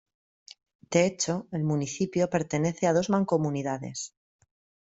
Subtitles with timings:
[0.89, 4.15] De hecho, el municipio pertenece a dos mancomunidades.